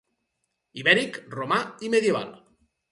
Ibèric, 0.85 1.21
romà 1.37 1.61
i 1.89 1.95
medieval. 1.97 2.35